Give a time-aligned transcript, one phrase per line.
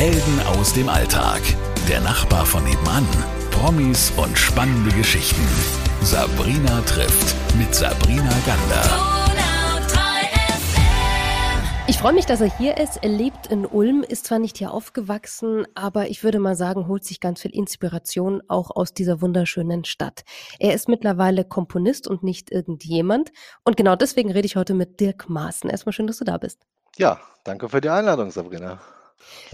[0.00, 1.42] Helden aus dem Alltag.
[1.86, 3.06] Der Nachbar von nebenan.
[3.50, 5.46] Promis und spannende Geschichten.
[6.00, 8.82] Sabrina trifft mit Sabrina Gander.
[11.86, 12.96] Ich freue mich, dass er hier ist.
[13.02, 17.04] Er lebt in Ulm, ist zwar nicht hier aufgewachsen, aber ich würde mal sagen, holt
[17.04, 20.22] sich ganz viel Inspiration auch aus dieser wunderschönen Stadt.
[20.58, 23.32] Er ist mittlerweile Komponist und nicht irgendjemand.
[23.64, 25.68] Und genau deswegen rede ich heute mit Dirk Maaßen.
[25.68, 26.62] Erstmal schön, dass du da bist.
[26.96, 28.80] Ja, danke für die Einladung, Sabrina.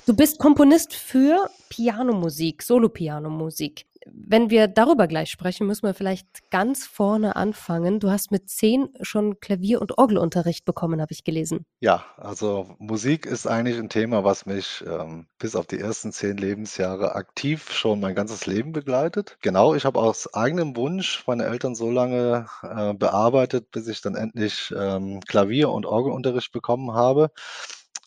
[0.06, 3.86] Du bist Komponist für Pianomusik, Solo-Pianomusik.
[4.08, 7.98] Wenn wir darüber gleich sprechen, müssen wir vielleicht ganz vorne anfangen.
[7.98, 11.66] Du hast mit zehn schon Klavier- und Orgelunterricht bekommen, habe ich gelesen.
[11.80, 16.36] Ja, also Musik ist eigentlich ein Thema, was mich ähm, bis auf die ersten zehn
[16.36, 19.38] Lebensjahre aktiv schon mein ganzes Leben begleitet.
[19.42, 24.14] Genau, ich habe aus eigenem Wunsch meine Eltern so lange äh, bearbeitet, bis ich dann
[24.14, 27.32] endlich ähm, Klavier- und Orgelunterricht bekommen habe.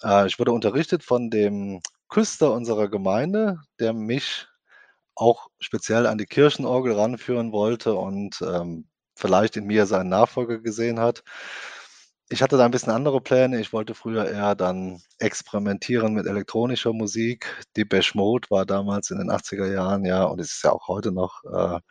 [0.03, 4.47] Äh, ich wurde unterrichtet von dem Küster unserer Gemeinde, der mich
[5.15, 10.99] auch speziell an die Kirchenorgel ranführen wollte und ähm, vielleicht in mir seinen Nachfolger gesehen
[10.99, 11.23] hat.
[12.31, 13.59] Ich hatte da ein bisschen andere Pläne.
[13.59, 17.47] Ich wollte früher eher dann experimentieren mit elektronischer Musik.
[17.75, 21.11] Depeche Mode war damals in den 80er Jahren, ja, und es ist ja auch heute
[21.11, 21.81] noch äh, eine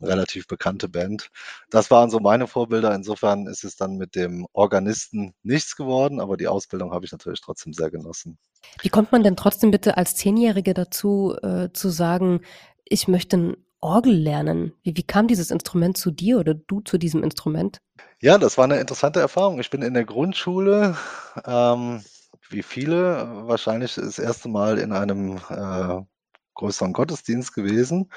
[0.00, 1.30] relativ bekannte Band.
[1.70, 2.94] Das waren so meine Vorbilder.
[2.94, 7.40] Insofern ist es dann mit dem Organisten nichts geworden, aber die Ausbildung habe ich natürlich
[7.40, 8.36] trotzdem sehr genossen.
[8.82, 12.42] Wie kommt man denn trotzdem bitte als Zehnjährige dazu, äh, zu sagen,
[12.84, 14.72] ich möchte ein Orgel lernen.
[14.82, 17.80] Wie, wie kam dieses Instrument zu dir oder du zu diesem Instrument?
[18.20, 19.60] Ja, das war eine interessante Erfahrung.
[19.60, 20.96] Ich bin in der Grundschule,
[21.44, 22.02] ähm,
[22.48, 26.02] wie viele, wahrscheinlich das erste Mal in einem äh,
[26.54, 28.10] größeren Gottesdienst gewesen.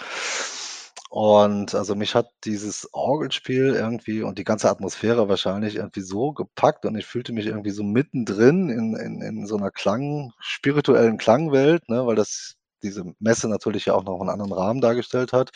[1.09, 6.85] Und also mich hat dieses Orgelspiel irgendwie und die ganze Atmosphäre wahrscheinlich irgendwie so gepackt
[6.85, 11.89] und ich fühlte mich irgendwie so mittendrin in, in, in so einer Klang, spirituellen Klangwelt,
[11.89, 15.51] ne, weil das diese Messe natürlich ja auch noch einen anderen Rahmen dargestellt hat.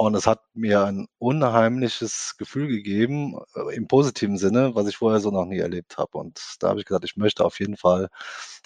[0.00, 5.18] Und es hat mir ein unheimliches Gefühl gegeben, äh, im positiven Sinne, was ich vorher
[5.18, 6.18] so noch nie erlebt habe.
[6.18, 8.08] Und da habe ich gesagt, ich möchte auf jeden Fall,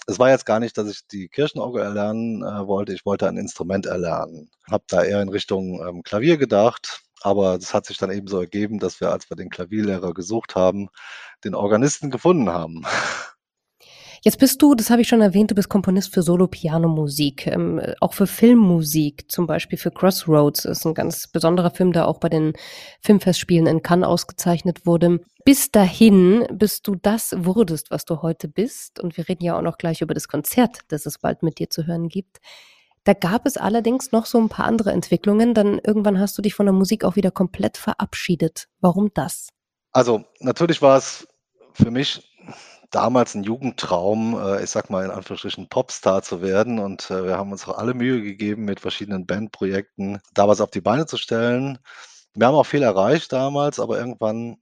[0.06, 3.38] es war jetzt gar nicht, dass ich die Kirchenorgel erlernen äh, wollte, ich wollte ein
[3.38, 4.50] Instrument erlernen.
[4.70, 8.38] Habe da eher in Richtung ähm, Klavier gedacht, aber es hat sich dann eben so
[8.38, 10.90] ergeben, dass wir, als wir den Klavierlehrer gesucht haben,
[11.44, 12.82] den Organisten gefunden haben.
[14.24, 18.12] Jetzt bist du, das habe ich schon erwähnt, du bist Komponist für Solo-Piano-Musik, ähm, auch
[18.12, 22.52] für Filmmusik, zum Beispiel für Crossroads, ist ein ganz besonderer Film, der auch bei den
[23.00, 25.18] Filmfestspielen in Cannes ausgezeichnet wurde.
[25.44, 29.62] Bis dahin, bis du das wurdest, was du heute bist, und wir reden ja auch
[29.62, 32.38] noch gleich über das Konzert, das es bald mit dir zu hören gibt,
[33.02, 35.54] da gab es allerdings noch so ein paar andere Entwicklungen.
[35.54, 38.68] Dann irgendwann hast du dich von der Musik auch wieder komplett verabschiedet.
[38.80, 39.48] Warum das?
[39.90, 41.26] Also natürlich war es
[41.74, 42.22] für mich
[42.92, 47.36] damals ein Jugendtraum, äh, ich sag mal in Anführungsstrichen Popstar zu werden und äh, wir
[47.38, 51.16] haben uns auch alle Mühe gegeben, mit verschiedenen Bandprojekten da was auf die Beine zu
[51.16, 51.78] stellen.
[52.34, 54.58] Wir haben auch viel erreicht damals, aber irgendwann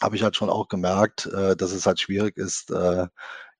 [0.00, 3.06] habe ich halt schon auch gemerkt, äh, dass es halt schwierig ist, äh,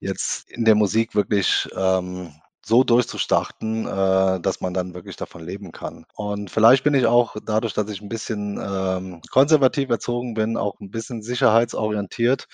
[0.01, 2.33] jetzt in der Musik wirklich ähm,
[2.65, 6.05] so durchzustarten, äh, dass man dann wirklich davon leben kann.
[6.15, 10.79] Und vielleicht bin ich auch dadurch, dass ich ein bisschen ähm, konservativ erzogen bin, auch
[10.81, 12.47] ein bisschen sicherheitsorientiert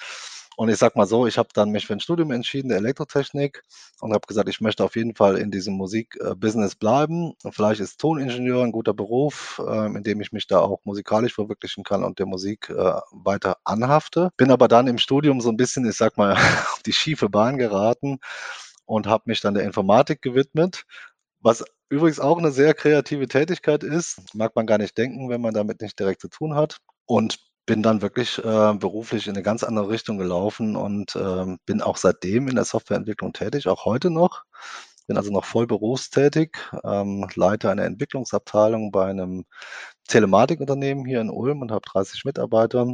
[0.58, 3.62] und ich sag mal so, ich habe dann mich für ein Studium entschieden, Elektrotechnik,
[4.00, 7.32] und habe gesagt, ich möchte auf jeden Fall in diesem Musikbusiness bleiben.
[7.44, 11.34] Und vielleicht ist Toningenieur ein guter Beruf, äh, in dem ich mich da auch musikalisch
[11.34, 12.74] verwirklichen kann und der Musik äh,
[13.12, 14.30] weiter anhafte.
[14.36, 16.32] Bin aber dann im Studium so ein bisschen, ich sag mal,
[16.72, 18.18] auf die schiefe Bahn geraten
[18.84, 20.86] und habe mich dann der Informatik gewidmet,
[21.38, 24.34] was übrigens auch eine sehr kreative Tätigkeit ist.
[24.34, 26.78] Mag man gar nicht denken, wenn man damit nicht direkt zu tun hat.
[27.06, 31.82] Und bin dann wirklich äh, beruflich in eine ganz andere Richtung gelaufen und ähm, bin
[31.82, 34.44] auch seitdem in der Softwareentwicklung tätig, auch heute noch.
[35.06, 39.44] Bin also noch voll berufstätig, ähm, leite eine Entwicklungsabteilung bei einem
[40.08, 42.86] Telematikunternehmen hier in Ulm und habe 30 Mitarbeiter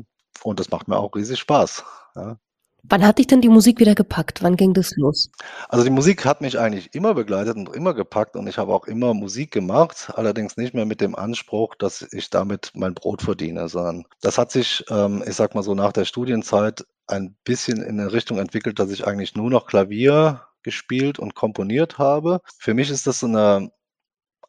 [0.43, 1.85] und das macht mir auch riesig Spaß.
[2.17, 2.39] Ja.
[2.87, 4.43] Wann hat dich denn die Musik wieder gepackt?
[4.43, 5.31] Wann ging das los?
[5.69, 8.85] Also die Musik hat mich eigentlich immer begleitet und immer gepackt und ich habe auch
[8.85, 13.69] immer Musik gemacht, allerdings nicht mehr mit dem Anspruch, dass ich damit mein Brot verdiene,
[13.69, 17.99] sondern das hat sich, ähm, ich sag mal so, nach der Studienzeit ein bisschen in
[17.99, 22.41] eine Richtung entwickelt, dass ich eigentlich nur noch Klavier gespielt und komponiert habe.
[22.59, 23.71] Für mich ist das so eine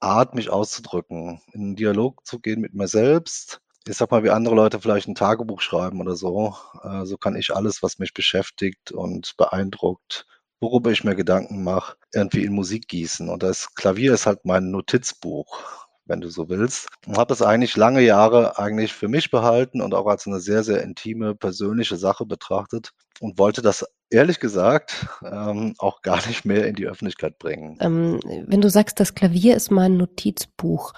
[0.01, 4.31] Art, mich auszudrücken, in einen Dialog zu gehen mit mir selbst, ich sag mal, wie
[4.31, 8.13] andere Leute vielleicht ein Tagebuch schreiben oder so, äh, so kann ich alles, was mich
[8.13, 10.25] beschäftigt und beeindruckt,
[10.59, 13.29] worüber ich mir Gedanken mache, irgendwie in Musik gießen.
[13.29, 15.85] Und das Klavier ist halt mein Notizbuch.
[16.05, 16.87] wenn du so willst.
[17.07, 20.63] Und habe das eigentlich lange Jahre eigentlich für mich behalten und auch als eine sehr,
[20.63, 26.67] sehr intime, persönliche Sache betrachtet und wollte das ehrlich gesagt ähm, auch gar nicht mehr
[26.67, 27.77] in die Öffentlichkeit bringen.
[27.81, 30.93] Ähm, wenn du sagst, das Klavier ist mein Notizbuch,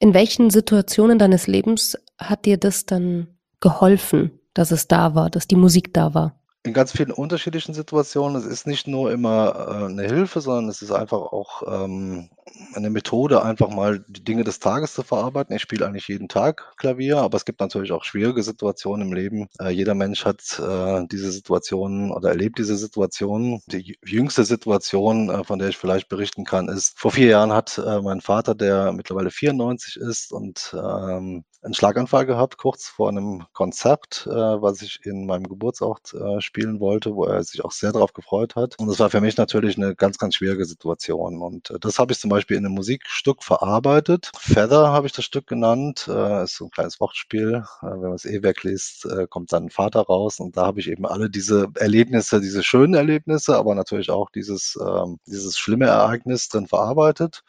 [0.00, 3.28] in welchen Situationen deines Lebens hat dir das dann
[3.60, 6.40] geholfen, dass es da war, dass die Musik da war?
[6.62, 8.36] In ganz vielen unterschiedlichen Situationen.
[8.36, 12.30] Es ist nicht nur immer, äh, 'ne Hilfe, sondern es ist einfach auch, ähm,
[12.76, 15.54] 'ne Methode, einfach mal die Dinge des Tages zu verarbeiten.
[15.56, 19.48] Ich spiele eigentlich jeden Tag Klavier, aber es gibt natürlich auch schwierige Situationen im Leben.
[19.60, 23.60] Äh, jeder Mensch hat, äh, diese Situationen oder erlebt diese Situationen.
[23.66, 27.78] Die jüngste Situation, äh, von der ich vielleicht berichten kann, ist, vor 4 Jahren hat,
[27.78, 33.44] äh, mein Vater, der mittlerweile 94 ist und, ähm, 'n Schlaganfall gehabt, kurz vor einem
[33.52, 37.92] Konzert, äh, was ich in meinem Geburtsort, äh, spielen wollte, wo er sich auch sehr
[37.92, 38.76] drauf gefreut hat.
[38.78, 41.42] Und das war für mich natürlich eine ganz, ganz schwierige Situation.
[41.42, 44.30] Und, das habe ich zum Beispiel in einem Musikstück verarbeitet.
[44.38, 47.64] Feather habe ich das Stück genannt, äh, ist so ein kleines Wortspiel.
[47.82, 50.88] Äh, wenn man es eh wegliest, äh, kommt dann Vater raus und da habe ich
[50.88, 56.48] eben alle diese Erlebnisse, diese schönen Erlebnisse, aber natürlich auch dieses, ähm dieses schlimme Ereignis
[56.48, 57.42] drin verarbeitet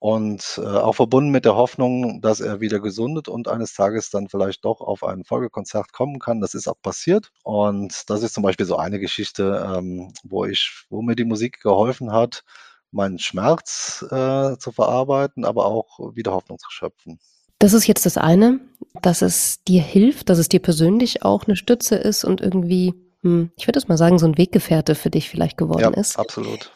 [0.00, 4.28] und äh, auch verbunden mit der Hoffnung, dass er wieder gesundet und eines Tages dann
[4.28, 6.40] vielleicht doch auf ein Folgekonzert kommen kann.
[6.40, 7.30] Das ist auch passiert.
[7.44, 11.60] Und das ist zum Beispiel so eine Geschichte, ähm, wo ich, wo mir die Musik
[11.60, 12.44] geholfen hat,
[12.92, 17.18] meinen Schmerz äh, zu verarbeiten, aber auch wieder Hoffnung zu schöpfen.
[17.58, 18.60] Das ist jetzt das eine,
[19.02, 23.50] dass es dir hilft, dass es dir persönlich auch eine Stütze ist und irgendwie, hm,
[23.56, 26.18] ich würde es mal sagen, so ein Weggefährte für dich vielleicht geworden Ja, ist.
[26.18, 26.72] absolut.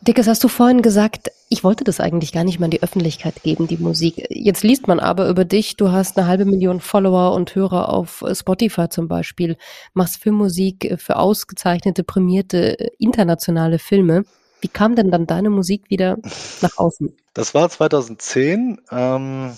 [0.00, 3.42] Dickes, hast du vorhin gesagt, ich wollte das eigentlich gar nicht mal in die Öffentlichkeit
[3.42, 4.26] geben, die Musik.
[4.28, 8.22] Jetzt liest man aber über dich, du hast eine halbe Million Follower und Hörer auf
[8.32, 9.56] Spotify zum Beispiel,
[9.94, 14.24] machst Filmmusik für ausgezeichnete, prämierte internationale Filme.
[14.64, 16.16] Wie kam denn dann deine Musik wieder
[16.62, 17.14] nach außen?
[17.34, 18.80] Das war 2010.
[18.90, 19.54] Ähm,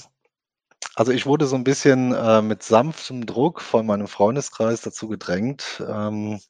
[0.97, 5.81] also ich wurde so ein bisschen äh, mit sanftem Druck von meinem Freundeskreis dazu gedrängt,
[5.89, 6.41] ähm,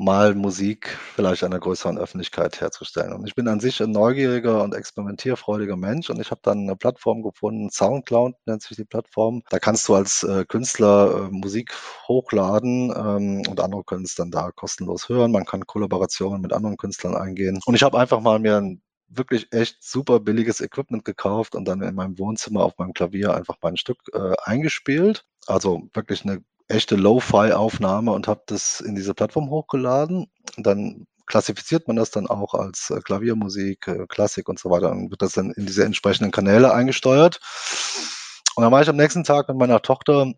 [0.00, 3.12] mal Musik vielleicht einer größeren Öffentlichkeit herzustellen.
[3.12, 6.76] Und ich bin an sich ein neugieriger und experimentierfreudiger Mensch und ich habe dann eine
[6.76, 9.42] Plattform gefunden, Soundcloud nennt sich die Plattform.
[9.50, 11.72] Da kannst du als äh, Künstler äh, Musik
[12.08, 15.32] hochladen ähm, und andere können es dann da kostenlos hören.
[15.32, 17.60] Man kann Kollaborationen mit anderen Künstlern eingehen.
[17.66, 21.82] Und ich habe einfach mal mir ein wirklich echt super billiges Equipment gekauft und dann
[21.82, 25.24] in meinem Wohnzimmer auf meinem Klavier einfach mein Stück äh, eingespielt.
[25.46, 30.30] Also wirklich eine echte Lo-Fi-Aufnahme und habe das in diese Plattform hochgeladen.
[30.56, 35.10] Dann klassifiziert man das dann auch als äh, Klaviermusik, äh, Klassik und so weiter und
[35.10, 37.40] wird das dann in diese entsprechenden Kanäle eingesteuert.
[38.56, 40.32] Und dann war ich am nächsten Tag mit meiner Tochter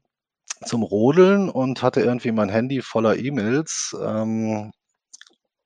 [0.65, 4.73] zum Rodeln und hatte irgendwie mein Handy voller E-Mails ähm,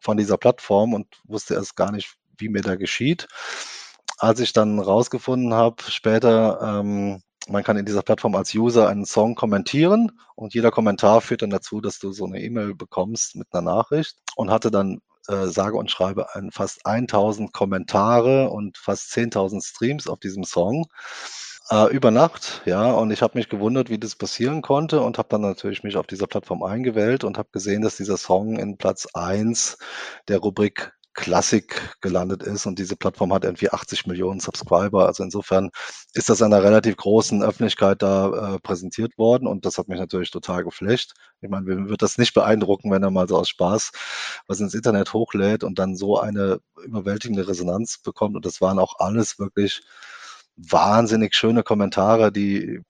[0.01, 3.27] von dieser Plattform und wusste erst gar nicht, wie mir da geschieht.
[4.19, 9.07] Als ich dann rausgefunden habe, später, ähm, man kann in dieser Plattform als User einen
[9.07, 13.49] Song kommentieren und jeder Kommentar führt dann dazu, dass du so eine E-Mail bekommst mit
[13.53, 19.11] einer Nachricht und hatte dann äh, sage und schreibe ein, fast 1000 Kommentare und fast
[19.13, 20.87] 10.000 Streams auf diesem Song.
[21.69, 25.29] Äh, über Nacht, ja, und ich habe mich gewundert, wie das passieren konnte und habe
[25.29, 29.09] dann natürlich mich auf dieser Plattform eingewählt und habe gesehen, dass dieser Song in Platz
[29.15, 29.77] 1
[30.29, 35.07] der Rubrik Klassik gelandet ist und diese Plattform hat irgendwie 80 Millionen Subscriber.
[35.07, 35.71] Also insofern
[36.13, 40.31] ist das einer relativ großen Öffentlichkeit da äh, präsentiert worden und das hat mich natürlich
[40.31, 41.15] total geflasht.
[41.41, 43.91] Ich meine, mir wird das nicht beeindrucken, wenn er mal so aus Spaß
[44.47, 48.99] was ins Internet hochlädt und dann so eine überwältigende Resonanz bekommt und das waren auch
[48.99, 49.83] alles wirklich
[50.57, 52.81] wahnsinnig schöne Kommentare, die,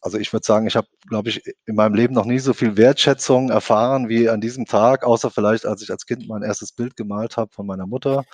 [0.00, 2.76] also ich würde sagen, ich habe, glaube ich, in meinem Leben noch nie so viel
[2.76, 6.96] Wertschätzung erfahren wie an diesem Tag, außer vielleicht, als ich als Kind mein erstes Bild
[6.96, 8.24] gemalt habe von meiner Mutter.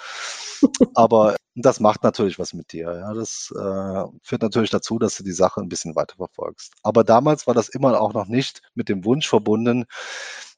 [0.95, 2.95] Aber das macht natürlich was mit dir.
[2.95, 3.13] Ja.
[3.15, 6.73] Das äh, führt natürlich dazu, dass du die Sache ein bisschen weiter verfolgst.
[6.83, 9.85] Aber damals war das immer auch noch nicht mit dem Wunsch verbunden,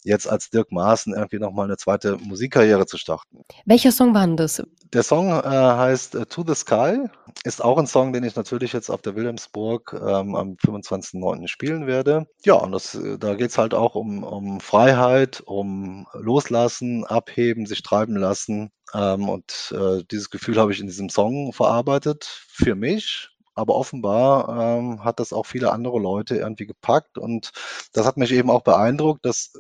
[0.05, 3.43] jetzt als Dirk Maaßen irgendwie nochmal eine zweite Musikkarriere zu starten.
[3.65, 4.63] Welcher Song war denn das?
[4.93, 7.09] Der Song äh, heißt äh, To the Sky,
[7.43, 11.49] ist auch ein Song, den ich natürlich jetzt auf der Wilhelmsburg ähm, am 25.09.
[11.49, 12.27] spielen werde.
[12.45, 17.83] Ja, und das, äh, da geht's halt auch um, um Freiheit, um Loslassen, Abheben, sich
[17.83, 18.71] treiben lassen.
[18.93, 24.79] Ähm, und äh, dieses Gefühl habe ich in diesem Song verarbeitet für mich, aber offenbar
[24.79, 27.51] ähm, hat das auch viele andere Leute irgendwie gepackt und
[27.93, 29.55] das hat mich eben auch beeindruckt, dass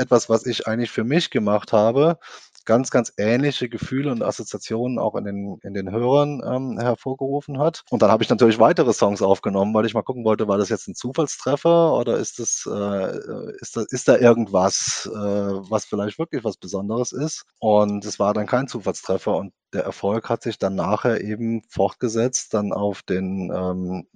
[0.00, 2.18] etwas, was ich eigentlich für mich gemacht habe,
[2.64, 7.82] ganz, ganz ähnliche Gefühle und Assoziationen auch in den, in den Hörern ähm, hervorgerufen hat.
[7.90, 10.68] Und dann habe ich natürlich weitere Songs aufgenommen, weil ich mal gucken wollte, war das
[10.68, 16.18] jetzt ein Zufallstreffer oder ist das, äh, ist da, ist da irgendwas, äh, was vielleicht
[16.18, 17.44] wirklich was Besonderes ist?
[17.58, 22.54] Und es war dann kein Zufallstreffer und der Erfolg hat sich dann nachher eben fortgesetzt,
[22.54, 24.06] dann auf den ähm,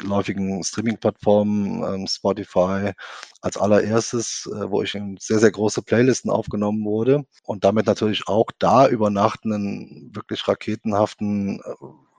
[0.00, 2.92] läufigen Streaming-Plattformen, ähm, Spotify
[3.40, 8.28] als allererstes, äh, wo ich in sehr, sehr große Playlisten aufgenommen wurde und damit natürlich
[8.28, 11.74] auch da über Nacht einen wirklich raketenhaften äh,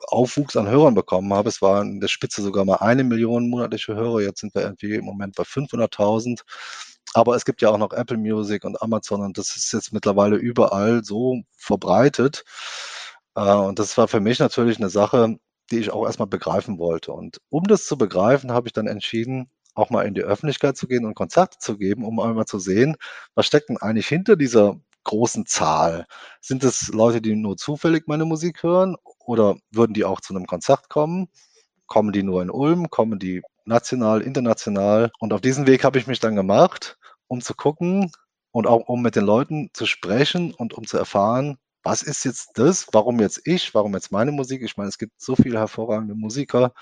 [0.08, 1.50] Aufwuchs an Hörern bekommen habe.
[1.50, 4.22] Es war in der Spitze sogar mal eine Million monatliche Hörer.
[4.22, 6.42] Jetzt sind wir irgendwie im Moment bei 500.000.
[7.14, 10.38] Aber es gibt ja auch noch Apple Music und Amazon und das ist jetzt mittlerweile
[10.38, 12.44] überall so verbreitet.
[13.36, 15.38] Äh, und das war für mich natürlich eine Sache,
[15.72, 17.12] die ich auch erstmal begreifen wollte.
[17.14, 20.88] Und um das zu begreifen, habe ich dann entschieden, auch mal in die Öffentlichkeit zu
[20.88, 22.98] gehen und Konzerte zu geben, um einmal zu sehen,
[23.36, 26.06] was steckt denn eigentlich hinter dieser großen Zahl?
[26.42, 30.46] Sind es Leute, die nur zufällig meine Musik hören oder würden die auch zu einem
[30.46, 31.30] Konzert kommen?
[31.88, 32.90] Kommen die nur in Ulm?
[32.90, 35.12] Kommen die national, international?
[35.20, 38.12] Und auf diesen Weg habe ich mich dann gemacht, um zu gucken
[38.52, 42.52] und auch um mit den Leuten zu sprechen und um zu erfahren, was ist jetzt
[42.56, 42.88] das?
[42.92, 43.74] Warum jetzt ich?
[43.74, 44.62] Warum jetzt meine Musik?
[44.64, 46.74] Ich meine, es gibt so viele hervorragende Musiker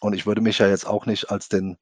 [0.00, 1.76] und ich würde mich ja jetzt auch nicht als den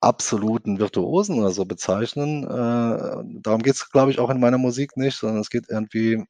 [0.00, 2.44] absoluten Virtuosen oder so bezeichnen.
[2.44, 6.24] Äh, darum geht es, glaube ich, auch in meiner Musik nicht, sondern es geht irgendwie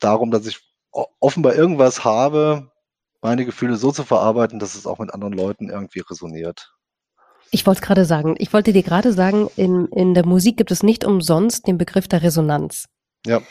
[0.00, 0.60] darum, dass ich
[1.20, 2.70] offenbar irgendwas habe,
[3.22, 6.72] meine Gefühle so zu verarbeiten, dass es auch mit anderen Leuten irgendwie resoniert.
[7.50, 8.36] Ich wollte es gerade sagen.
[8.38, 12.06] Ich wollte dir gerade sagen, in, in der Musik gibt es nicht umsonst den Begriff
[12.06, 12.88] der Resonanz.
[13.26, 13.42] Ja.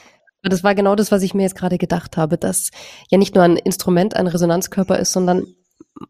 [0.42, 2.72] Das war genau das, was ich mir jetzt gerade gedacht habe, dass
[3.10, 5.46] ja nicht nur ein Instrument ein Resonanzkörper ist, sondern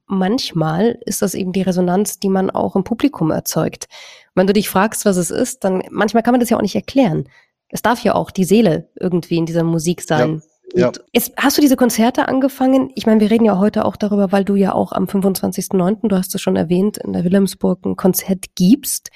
[0.06, 3.88] manchmal ist das eben die Resonanz, die man auch im Publikum erzeugt.
[4.36, 6.76] wenn du dich fragst, was es ist, dann manchmal kann man das ja auch nicht
[6.76, 7.28] erklären.
[7.70, 10.36] Es darf ja auch die Seele irgendwie in dieser Musik sein.
[10.36, 10.49] Ja.
[10.74, 10.92] Ja.
[11.14, 12.92] Jetzt hast du diese Konzerte angefangen.
[12.96, 16.16] Ich meine, wir reden ja heute auch darüber, weil du ja auch am 25.09., du
[16.16, 19.10] hast es schon erwähnt, in der Wilhelmsburg ein Konzert gibst.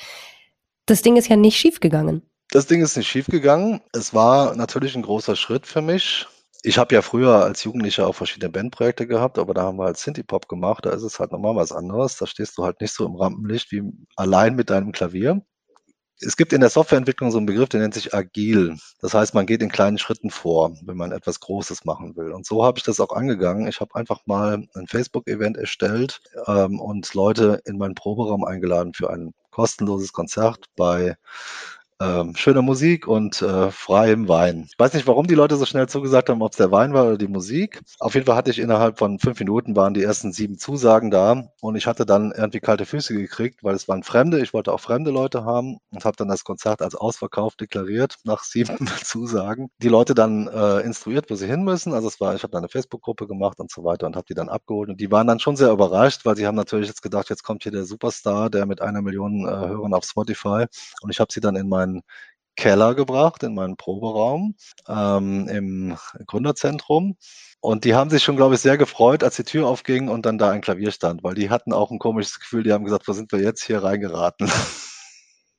[0.86, 2.24] Das Ding ist ja nicht schiefgegangen.
[2.50, 3.82] Das Ding ist nicht schiefgegangen.
[3.94, 6.28] Es war natürlich ein großer Schritt für mich.
[6.62, 9.98] Ich habe ja früher als Jugendlicher auch verschiedene Bandprojekte gehabt, aber da haben wir halt
[9.98, 10.86] Synthie-Pop gemacht.
[10.86, 12.18] Da ist es halt nochmal was anderes.
[12.18, 13.84] Da stehst du halt nicht so im Rampenlicht wie
[14.16, 15.42] allein mit deinem Klavier.
[16.26, 18.78] Es gibt in der Softwareentwicklung so einen Begriff, der nennt sich agil.
[19.02, 22.32] Das heißt, man geht in kleinen Schritten vor, wenn man etwas Großes machen will.
[22.32, 23.68] Und so habe ich das auch angegangen.
[23.68, 29.10] Ich habe einfach mal ein Facebook-Event erstellt ähm, und Leute in meinen Proberaum eingeladen für
[29.10, 31.16] ein kostenloses Konzert bei
[32.02, 34.68] ähm, schöner Musik und äh, freiem Wein.
[34.70, 37.06] Ich weiß nicht, warum die Leute so schnell zugesagt haben, ob es der Wein war
[37.06, 37.82] oder die Musik.
[38.00, 41.50] Auf jeden Fall hatte ich innerhalb von fünf Minuten waren die ersten sieben Zusagen da
[41.62, 44.42] und ich hatte dann irgendwie kalte Füße gekriegt, weil es waren Fremde.
[44.42, 48.44] Ich wollte auch fremde Leute haben und habe dann das Konzert als ausverkauft deklariert nach
[48.44, 49.70] sieben Zusagen.
[49.82, 51.94] Die Leute dann äh, instruiert, wo sie hin müssen.
[51.94, 54.34] Also es war, ich habe dann eine Facebook-Gruppe gemacht und so weiter und habe die
[54.34, 57.30] dann abgeholt und die waren dann schon sehr überrascht, weil sie haben natürlich jetzt gedacht,
[57.30, 60.66] jetzt kommt hier der Superstar, der mit einer Million äh, Hörern auf Spotify
[61.02, 62.02] und ich habe sie dann in meinen meinen
[62.56, 64.56] Keller gebracht, in meinen Proberaum
[64.88, 65.98] ähm, im
[66.28, 67.18] Gründerzentrum.
[67.62, 70.38] Und die haben sich schon, glaube ich, sehr gefreut, als die Tür aufging und dann
[70.38, 73.14] da ein Klavier stand, weil die hatten auch ein komisches Gefühl, die haben gesagt, wo
[73.14, 74.52] sind wir jetzt hier reingeraten?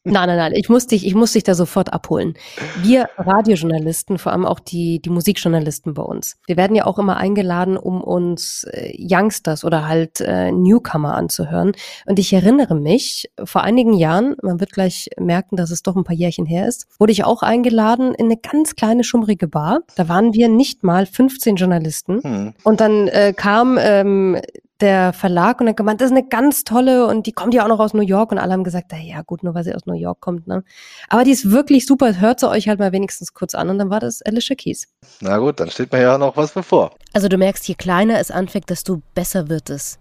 [0.07, 2.35] Nein, nein, nein, ich muss dich, ich muss dich da sofort abholen.
[2.83, 7.17] Wir Radiojournalisten, vor allem auch die, die Musikjournalisten bei uns, wir werden ja auch immer
[7.17, 11.73] eingeladen, um uns äh, Youngsters oder halt äh, Newcomer anzuhören.
[12.05, 16.05] Und ich erinnere mich, vor einigen Jahren, man wird gleich merken, dass es doch ein
[16.05, 19.81] paar Jährchen her ist, wurde ich auch eingeladen in eine ganz kleine, schummrige Bar.
[19.97, 22.23] Da waren wir nicht mal 15 Journalisten.
[22.23, 22.55] Hm.
[22.63, 24.39] Und dann äh, kam ähm,
[24.85, 27.69] der Verlag und hat gemeint, das ist eine ganz tolle und die kommt ja auch
[27.69, 29.95] noch aus New York und alle haben gesagt, ja gut, nur weil sie aus New
[29.95, 30.63] York kommt, ne?
[31.09, 33.89] Aber die ist wirklich super, hört sie euch halt mal wenigstens kurz an und dann
[33.89, 34.87] war das Alicia Keys.
[35.21, 36.91] Na gut, dann steht mir ja noch was bevor.
[37.15, 39.99] Also du merkst, je kleiner es anfängt, desto besser wird es.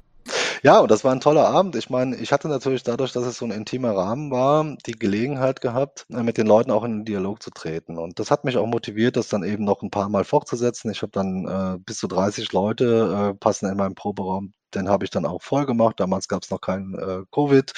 [0.64, 1.76] Ja, und das war ein toller Abend.
[1.76, 5.62] Ich meine, ich hatte natürlich dadurch, dass es so ein intimer Rahmen war, die Gelegenheit
[5.62, 7.98] gehabt, äh, mit den Leuten auch in den Dialog zu treten.
[7.98, 10.92] Und das hat mich auch motiviert, das dann eben noch ein paar Mal fortzusetzen.
[10.92, 15.06] Ich habe dann äh, bis zu 30 Leute äh, passen in meinem Proberaum den habe
[15.06, 16.00] ich dann auch voll gemacht.
[16.00, 17.72] Damals gab es noch kein äh, Covid.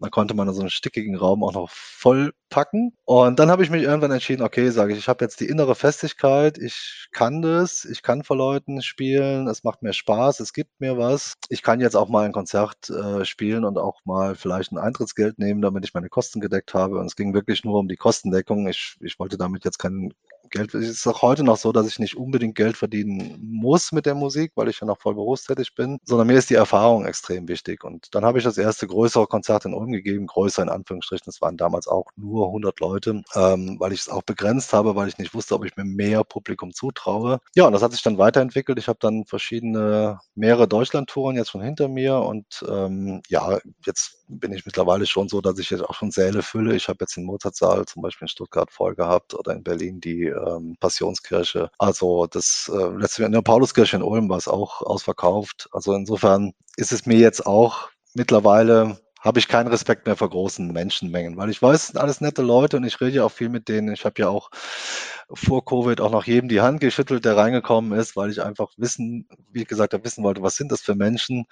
[0.00, 2.92] Da konnte man so einen stickigen Raum auch noch voll packen.
[3.04, 5.74] Und dann habe ich mich irgendwann entschieden, okay, sage ich, ich habe jetzt die innere
[5.74, 10.80] Festigkeit, ich kann das, ich kann vor Leuten spielen, es macht mir Spaß, es gibt
[10.80, 11.34] mir was.
[11.48, 15.38] Ich kann jetzt auch mal ein Konzert äh, spielen und auch mal vielleicht ein Eintrittsgeld
[15.38, 16.98] nehmen, damit ich meine Kosten gedeckt habe.
[16.98, 18.68] Und es ging wirklich nur um die Kostendeckung.
[18.68, 20.12] Ich, ich wollte damit jetzt kein
[20.50, 24.06] Geld, es ist auch heute noch so, dass ich nicht unbedingt Geld verdienen muss mit
[24.06, 27.48] der Musik, weil ich ja noch voll berufstätig bin, sondern mir ist die Erfahrung extrem
[27.48, 27.84] wichtig.
[27.84, 31.40] Und dann habe ich das erste größere Konzert in Ulm gegeben, größer in Anführungsstrichen, das
[31.40, 35.18] waren damals auch nur 100 Leute, ähm, weil ich es auch begrenzt habe, weil ich
[35.18, 37.40] nicht wusste, ob ich mir mehr Publikum zutraue.
[37.54, 38.78] Ja, und das hat sich dann weiterentwickelt.
[38.78, 44.52] Ich habe dann verschiedene, mehrere Deutschland-Touren jetzt schon hinter mir und ähm, ja, jetzt bin
[44.52, 46.76] ich mittlerweile schon so, dass ich jetzt auch schon Säle fülle.
[46.76, 50.26] Ich habe jetzt den Mozartsaal zum Beispiel in Stuttgart voll gehabt oder in Berlin die
[50.46, 51.70] ähm, Passionskirche.
[51.78, 55.68] Also das äh, letzte in der Pauluskirche in Ulm war es auch ausverkauft.
[55.72, 60.72] Also insofern ist es mir jetzt auch mittlerweile habe ich keinen Respekt mehr vor großen
[60.72, 63.68] Menschenmengen, weil ich weiß, sind alles nette Leute und ich rede ja auch viel mit
[63.68, 63.92] denen.
[63.92, 64.50] Ich habe ja auch
[65.32, 69.28] vor Covid auch noch jedem die Hand geschüttelt, der reingekommen ist, weil ich einfach wissen,
[69.50, 71.46] wie gesagt wissen wollte, was sind das für Menschen.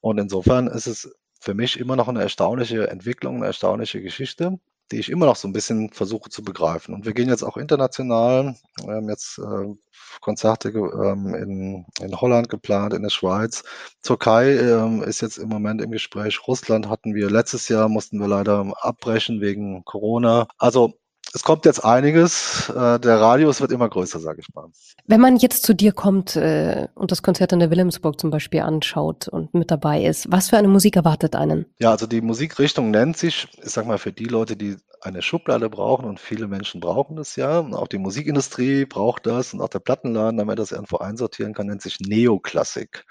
[0.00, 4.58] Und insofern ist es für mich immer noch eine erstaunliche Entwicklung, eine erstaunliche Geschichte,
[4.90, 6.94] die ich immer noch so ein bisschen versuche zu begreifen.
[6.94, 8.56] Und wir gehen jetzt auch international.
[8.84, 9.74] Wir haben jetzt äh,
[10.20, 13.64] Konzerte ähm, in, in Holland geplant, in der Schweiz.
[14.02, 16.46] Türkei ähm, ist jetzt im Moment im Gespräch.
[16.46, 20.48] Russland hatten wir letztes Jahr, mussten wir leider abbrechen wegen Corona.
[20.58, 20.94] Also
[21.34, 22.68] es kommt jetzt einiges.
[22.68, 24.68] Äh, der Radius wird immer größer, sage ich mal.
[25.06, 28.60] Wenn man jetzt zu dir kommt äh, und das Konzert in der Wilhelmsburg zum Beispiel
[28.60, 31.66] anschaut und mit dabei ist, was für eine Musik erwartet einen?
[31.78, 35.68] Ja, also die Musikrichtung nennt sich, ich sag mal, für die Leute, die eine Schublade
[35.68, 37.60] brauchen und viele Menschen brauchen das ja.
[37.60, 41.66] Auch die Musikindustrie braucht das und auch der Plattenladen, damit er das irgendwo einsortieren kann,
[41.66, 43.04] nennt sich Neoklassik.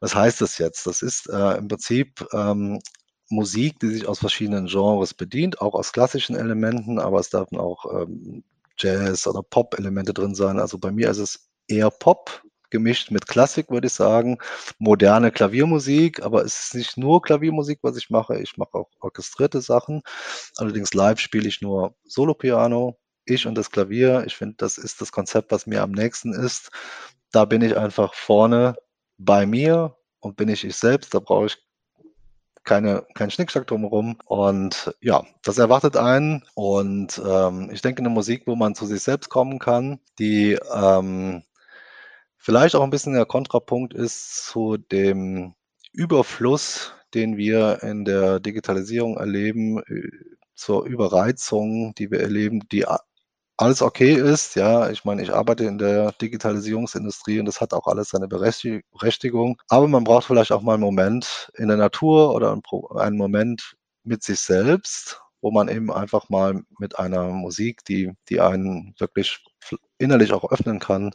[0.00, 0.86] Was heißt das jetzt?
[0.86, 2.78] Das ist äh, im Prinzip ähm,
[3.30, 7.84] Musik, die sich aus verschiedenen Genres bedient, auch aus klassischen Elementen, aber es dürfen auch
[8.02, 8.42] ähm,
[8.78, 10.58] Jazz- oder Pop-Elemente drin sein.
[10.58, 14.38] Also bei mir ist es eher Pop gemischt mit Klassik, würde ich sagen.
[14.78, 18.38] Moderne Klaviermusik, aber es ist nicht nur Klaviermusik, was ich mache.
[18.40, 20.02] Ich mache auch orchestrierte Sachen.
[20.56, 24.24] Allerdings live spiele ich nur Solo-Piano, ich und das Klavier.
[24.26, 26.70] Ich finde, das ist das Konzept, was mir am nächsten ist.
[27.32, 28.74] Da bin ich einfach vorne
[29.18, 31.14] bei mir und bin ich ich selbst.
[31.14, 31.58] Da brauche ich
[32.68, 34.18] keine, kein Schnickschnack drumherum.
[34.24, 36.44] Und ja, das erwartet einen.
[36.54, 41.42] Und ähm, ich denke, eine Musik, wo man zu sich selbst kommen kann, die ähm,
[42.36, 45.54] vielleicht auch ein bisschen der Kontrapunkt ist zu dem
[45.92, 50.08] Überfluss, den wir in der Digitalisierung erleben, äh,
[50.54, 52.84] zur Überreizung, die wir erleben, die
[53.58, 54.54] alles okay ist.
[54.54, 59.60] Ja, ich meine, ich arbeite in der Digitalisierungsindustrie und das hat auch alles seine Berechtigung.
[59.68, 62.58] Aber man braucht vielleicht auch mal einen Moment in der Natur oder
[62.96, 68.40] einen Moment mit sich selbst, wo man eben einfach mal mit einer Musik, die, die
[68.40, 69.44] einen wirklich
[69.98, 71.10] innerlich auch öffnen kann,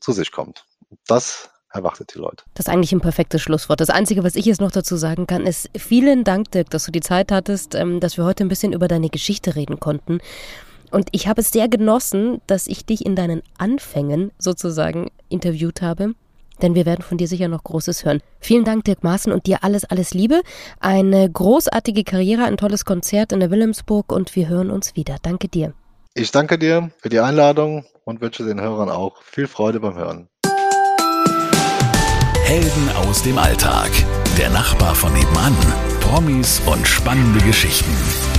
[0.00, 0.66] zu sich kommt.
[1.06, 2.44] Das erwartet die Leute.
[2.54, 3.80] Das ist eigentlich ein perfektes Schlusswort.
[3.80, 6.92] Das Einzige, was ich jetzt noch dazu sagen kann, ist vielen Dank, Dirk, dass du
[6.92, 10.20] die Zeit hattest, ähm, dass wir heute ein bisschen über deine Geschichte reden konnten.
[10.90, 16.14] Und ich habe es sehr genossen, dass ich dich in deinen Anfängen sozusagen interviewt habe.
[16.62, 18.22] Denn wir werden von dir sicher noch Großes hören.
[18.40, 20.40] Vielen Dank, Dirk Maaßen, und dir alles, alles Liebe.
[20.80, 25.16] Eine großartige Karriere, ein tolles Konzert in der Wilhelmsburg und wir hören uns wieder.
[25.22, 25.74] Danke dir.
[26.14, 30.28] Ich danke dir für die Einladung und wünsche den Hörern auch viel Freude beim Hören.
[32.44, 33.90] Helden aus dem Alltag.
[34.38, 35.54] Der Nachbar von nebenan.
[36.00, 37.90] Promis und spannende Geschichten.